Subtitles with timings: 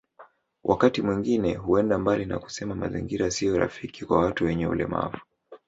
[0.63, 5.17] Wakati mwingine huenda mbali kwa kusema mazingira sio rafiki kwa watu wenye ulemavu